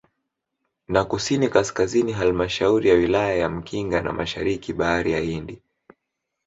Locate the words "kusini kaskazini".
1.05-2.11